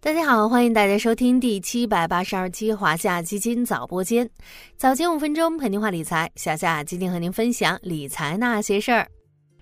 [0.00, 4.28] 大家好，欢迎大家收听第七百八十二期华夏基金早播间，
[4.76, 6.28] 早间五分钟陪您话理财。
[6.34, 9.08] 小夏今天和您分享理财那些事儿。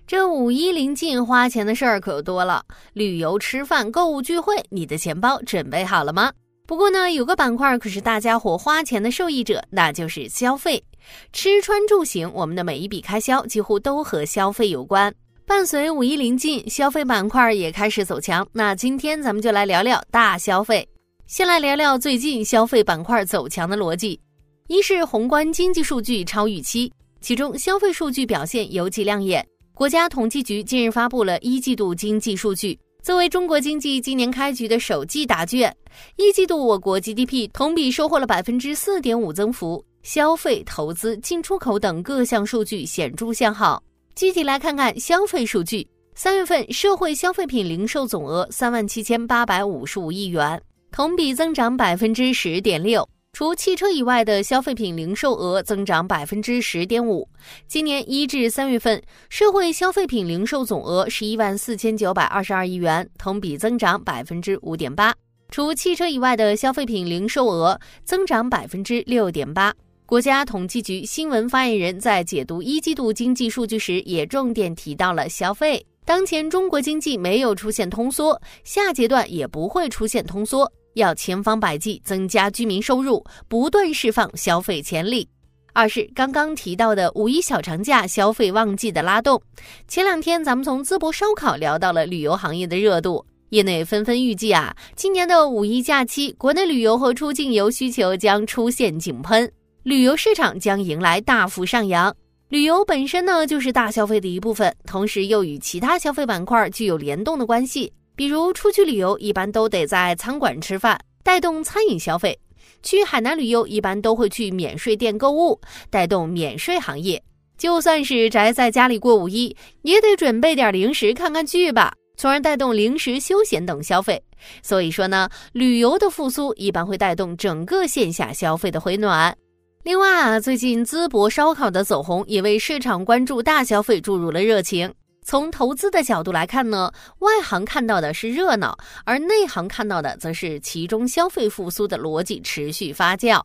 [0.07, 6.33] 这五一临近，花钱的事儿可多了，旅游、吃饭、购物、聚会，你的钱包准备好了吗？
[6.65, 10.83] 不过呢，有个板块可是大家伙花钱的受益者，那就是消费。
[11.31, 15.13] 吃穿住行，我们的每一笔开销几乎都和消费有关。
[15.47, 18.45] 伴随五一临近，消费板块也开始走强。
[18.51, 20.87] 那今天咱们就来聊聊大消费。
[21.27, 24.19] 先来聊聊最近消费板块走强的逻辑：
[24.67, 29.45] 一是宏观经济数据超预期，其中消费数据表现尤其亮眼。
[29.75, 32.77] 国家统计局近日发布了一季度经济数据。
[33.03, 35.71] 作为中国经济今年开局的首季答卷，
[36.15, 43.83] 一季度我国 GDP 同比收获了百分之四点五增幅，消费、投资、进出口等各项数据显著向好。
[44.15, 53.05] 具体来看看消费数据，三月份社会消费品零售总额三万七千八百五十五亿元，同比增长百分之十点六。
[53.33, 57.27] 除汽车以外的消费品零售额增长百分之十点五。
[57.67, 65.13] 今年一至三月份，社会消费品零售总额十一万四千九百二十二亿元，同比增长百分之五点八。
[65.51, 69.73] 除汽车以外的消费品零售额增长百分之六点八。
[70.07, 75.83] 国家统计局新闻发言人在解读一季度经济数据时，也重点提到了消费。
[76.05, 80.71] 当前中国经济没有出现通缩，下阶段也不会出现通缩。
[80.93, 85.27] 要千方百计增加居民收入，不断释放消费潜力。
[85.73, 89.41] 二是刚刚提到的五一小长假消费旺季的拉动。
[89.87, 99.51] 前两天咱们从淄博烧烤聊到了旅游行业的热度，业内纷纷预计啊，今年的五一假期，国内旅游和出境游需求将出现井喷，
[99.85, 102.11] 旅游市场将迎来大幅上扬。
[102.49, 107.93] 旅游本身呢，就是大消费的一部分，同时又与其他消费板块具有联动的关系。
[108.15, 112.33] 比如出去旅游，一般都得在餐馆吃饭，带动餐饮消费；
[112.81, 115.61] 去海南旅游，一般都会去免税店购物，
[115.91, 117.21] 带动免税行业。
[117.55, 124.19] 就算是宅在家里过五一，也得准备点零食、看看剧吧，从而带动零食、休闲等消费。
[124.63, 129.37] 所以说呢，旅游的复苏一般会带动整个线下消费的回暖。
[129.85, 134.91] 另外啊，最近淄博烧烤的走红，也为市场关注大消费注入了热情。
[135.23, 143.39] 从投资的角度来看呢，外行看到的是热闹，而内行看到的则是其中消费复苏的逻辑持续发酵。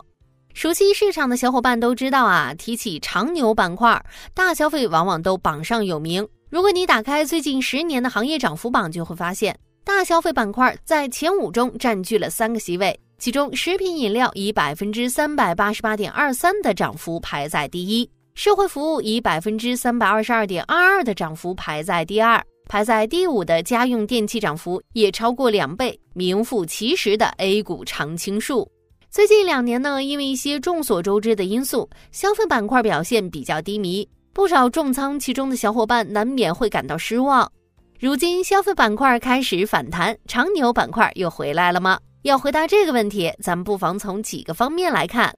[0.55, 4.03] 熟悉市场的小伙伴都知道啊，提起长牛板块，
[4.33, 6.27] 大消费往往都榜上有名。
[6.49, 18.11] 如果你打开最近十年的行业涨幅榜，就会发现大消费板块在前五中占据了三个席位，其中食品饮料以百分之三百八十八点二三的涨幅排在第一。
[18.35, 28.67] 社会服务以百分之三百二十二点二二的涨幅排在第二，排在第五的家用电器涨幅也超过两倍，名副其实的 A 股常青树。
[29.11, 37.53] 最近两年呢，因为一些众所周知的因素，消费板块表现比较低迷，不少重仓其中的小伙伴难免会感到失望。
[37.99, 41.99] 如今消费板块开始反弹，长牛板块又回来了吗？
[42.23, 45.35] 要回答这个问题，咱们不妨从几个方面来看。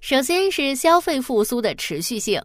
[0.00, 2.40] 首先是消费复苏的持续性，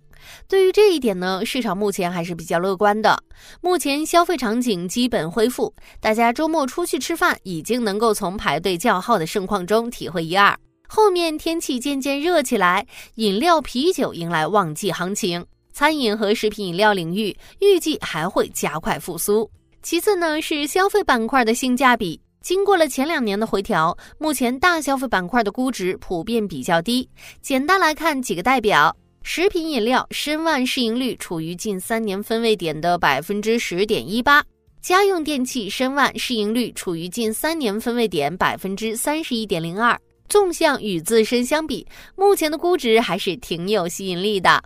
[0.48, 3.18] 对于这一点呢，市场目前还是比较乐观的。
[3.62, 10.58] 目前消费场景基本恢复，大家周末出去吃饭已经能够从排队叫号的盛况中体会一二。
[10.88, 19.50] 后面天气渐渐热起来，饮料、啤酒迎来旺季行情，餐饮和食品饮料领域预计还会加快复苏。
[19.82, 22.20] 其次呢，是消费板块的性价比。
[22.42, 27.08] 经过了前两年的回调，目前大消费板块的估值普遍比较低。
[27.40, 34.42] 简单来看几个代表：食品饮料申万市盈率处于近三年分位点的百分之十点一八；
[34.82, 39.96] 家用电器申万市盈率处于近三年分位点百分之三十一点零二。
[40.28, 41.86] 纵向与自身相比，
[42.16, 44.64] 目前的估值还是挺有吸引力的。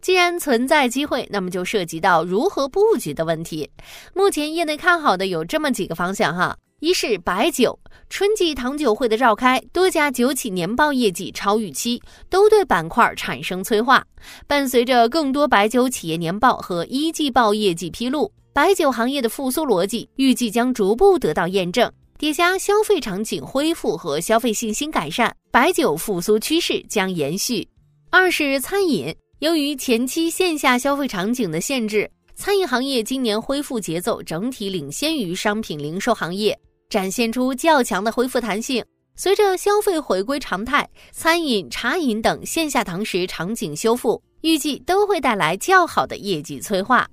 [0.00, 3.68] 既然存在机会，那么就涉及到如何布局的问题。
[4.14, 6.56] 目前业内看好的有这么几个方向哈。
[6.80, 7.78] 一是白酒，
[8.10, 14.04] 春季糖酒会的召开，多家酒企年报业绩超预期，都对板块产生催化。
[14.46, 21.90] 伴随着更多白酒企业年报和一季报业绩披露，白酒行业的复苏逻辑预计将逐步得到验证。
[22.18, 27.66] 叠加消费场景恢复和消费信心改善，白酒复苏趋势将延续。
[28.10, 36.58] 二是餐饮，由于前期线下消费场景的限制，餐饮行业今年恢复节奏整体领先于商品零售行业。
[36.88, 38.84] 展现出较强的恢复弹性。
[39.18, 47.08] 随着消费回归常态，餐饮、茶饮等线下堂食场景修复，预计都会带来较好的业绩催化。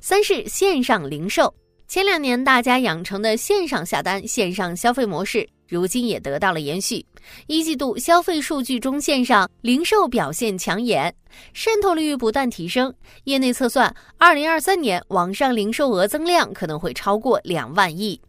[0.00, 1.52] 三是线上零售。
[1.88, 7.04] 前两年大家养成的线上下单、线上消费模式，如今也得到了延续。
[7.46, 11.14] 一季度消费数据中，线上零售表现抢眼，
[11.54, 12.92] 渗透率不断提升。
[13.24, 18.20] 业内测算，二零二三年网上零售额增量可能会超过两万亿。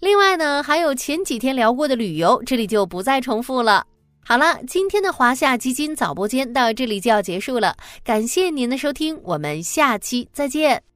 [0.00, 3.86] 另外呢，还有前几天聊过的旅游，这里就不再重复了。
[4.26, 10.93] 好了，今天的华夏基金早播间到这里就要结束了，感谢您的收听，我们下期再见。